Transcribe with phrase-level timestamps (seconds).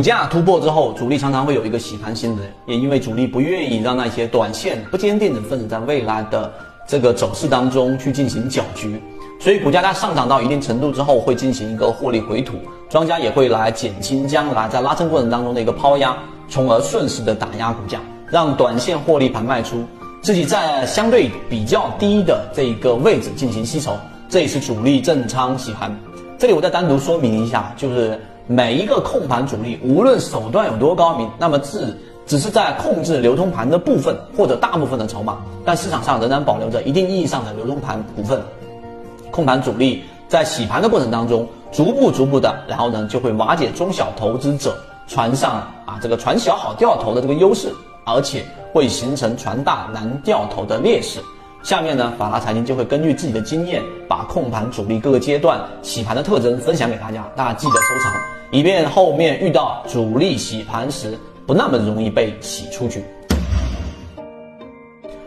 [0.00, 6.50] 股价突破之后，主力常常会有一个洗盘心理，也因为主力不愿意让那些短线不坚定的分子在未来的
[6.88, 8.98] 这个走势当中去进行搅局，
[9.38, 12.54] 所以股价在上涨到一定程度之后，会进行一个获利回吐，
[12.88, 16.16] 庄家也会来减轻将来在拉升过程当中的一个抛压，
[16.48, 19.84] 从而顺势的打压股价，让短线获利盘卖出，
[20.22, 23.92] 自己在相对比较低的这一个位置进行吸筹，
[24.30, 25.94] 这也是主力正仓洗盘。
[26.38, 31.96] 这里我再单独说明一下，就是每一个控盘主力，无论手段有多高明，那么只
[32.26, 38.40] 只是在控制流通盘的部分或者大部分的筹码，但市场上仍然保留着一定意义上的流通盘股份。
[39.30, 44.76] 控盘主力在洗盘的过程当中，逐步逐步的，然后呢就会瓦解中小投资者
[45.06, 45.52] 船上
[45.86, 47.72] 啊这个船小好掉头的这个优势，
[48.04, 51.20] 而且会形成船大难掉头的劣势。
[51.62, 58.12] 下面呢，法拉财经就会根据自己的经验，把控盘主力各个阶段洗盘的特征分享给大家，大家记得收藏，
[58.50, 63.04] 以便后面遇到主力洗盘时不那么容易被洗出去。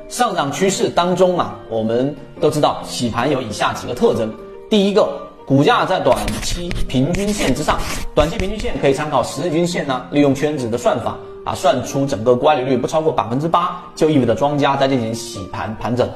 [0.10, 4.34] 上涨趋势当中啊，我们都知道洗盘有以下几个特征：
[4.72, 5.08] 第一个，
[5.46, 7.80] 股价在短期平均线之上，
[8.16, 11.16] 短期平均线可以参考十日均线呢，利用圈子的算法。
[11.46, 16.14] 啊，算出整个乖离率不超过百分之八，就意味着庄家在进行洗盘盘整了。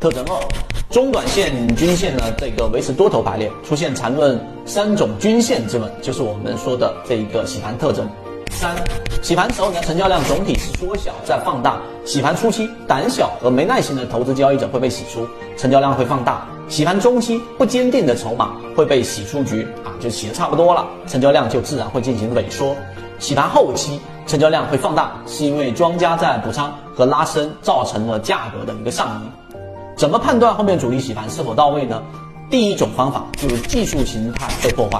[0.00, 0.40] 特征二，
[0.90, 8.08] 中短线均线呢，这个维持多头排列，出现缠论三种均线之稳，就是我们说的这一个洗盘特征。
[8.50, 8.76] 三，
[9.22, 22.76] 洗盘时候呢，成交量总体是缩小再放大，洗盘初期胆小和没耐心的投资交易者会被洗出，成交量会放大；洗盘中期不坚定的筹码会被洗出局，啊，就洗的差不多了，成交量就自然会进行萎缩。
[23.18, 24.00] 洗盘后期。
[24.28, 29.47] 成交量会放大，是因为庄家在补仓和拉升造成了价格的一个上移。
[29.98, 32.00] 怎么判断后面主力洗盘是否到位呢？
[32.48, 34.98] 第一种方法就是技术形态被破坏，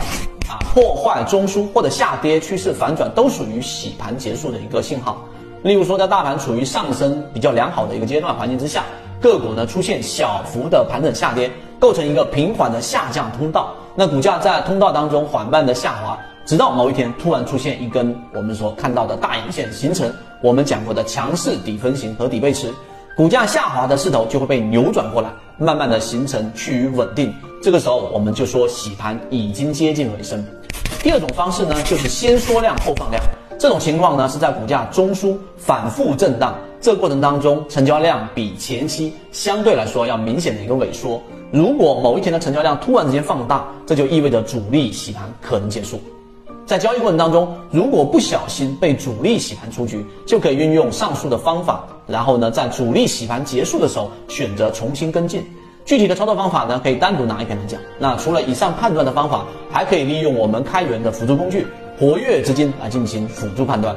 [0.48, 5.24] 啊，破坏中枢或者下跌趋势反转都属于洗盘结束的一个信号。
[5.62, 8.82] 例如说，在大盘处于上升比较良好的一个阶段环境之下，
[9.20, 16.18] 个股呢出现小幅的盘整下跌，构成一个平缓的下降通道，那股价在通道当中缓慢的下滑。
[16.44, 20.12] 直到某一天突然出现一根我们所看到的大阳线，形成
[20.42, 22.74] 我们讲过的强势底分型和底背驰，
[23.18, 27.34] 股价下滑的势头就会被扭转过来，慢慢的形成趋于稳定。
[27.61, 30.46] 这个时候我们就说洗盘已经接近尾声。
[31.02, 33.20] 第二种方式呢，就是先缩量后放量。
[33.58, 41.20] 这种情况呢是在股价中枢反复震荡这过程当中，成交量比前期相对来说要明显的一个萎缩。
[41.50, 46.00] 如果某一天的成交量突然之间放大，这就意味着主力洗盘可能结束。
[46.64, 55.46] 在交易过程当中，如果不小心被主力洗盘出局，就可以运用上述的方法，然后呢，在主力洗盘结束的时候选择重新跟进。
[55.85, 57.80] 具体的操作方法呢，可以单独拿一篇来讲。
[57.98, 61.67] 那除了以上判断的方法，还可以利用我们开源的辅助工具
[61.98, 63.95] 活跃资金来进行辅助判断。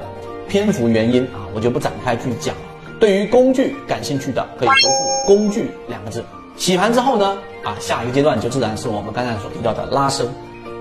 [0.48, 2.62] 篇幅原因啊，我就不展开去讲了。
[3.00, 6.24] 对于工具感兴趣的，可以回复“工具”两个字。
[6.56, 10.28] 洗盘之后呢，啊，下一个阶段就自然是我们刚才所提到的拉升。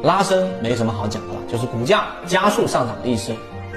[0.03, 3.33] 拉升没什么好讲的了，就是股价加速上涨的意思。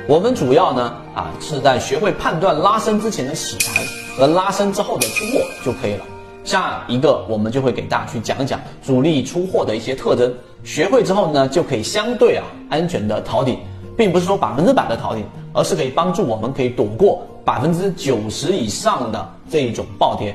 [0.05, 3.81] 我们主要呢啊是在学会判断拉升之前的洗盘
[4.17, 6.05] 和拉升之后的出货就可以了。
[6.43, 10.33] 下一个我们就会给大家去讲讲主力出货的一些特征。
[10.61, 13.57] 学会之后呢，就可以相对啊安全的逃顶，
[13.97, 20.31] 并不是说百分之百的逃顶，而是可以帮助我们可以躲过百分之九十以上的这一种暴跌。